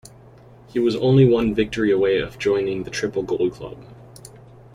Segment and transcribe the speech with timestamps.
[0.69, 3.77] He was only one victory away of joining the Triple Gold Club.